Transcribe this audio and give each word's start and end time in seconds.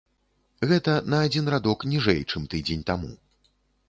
Гэта 0.69 0.95
на 1.13 1.19
адзін 1.25 1.51
радок 1.55 1.85
ніжэй, 1.91 2.21
чым 2.31 2.47
тыдзень 2.55 2.87
таму. 2.89 3.11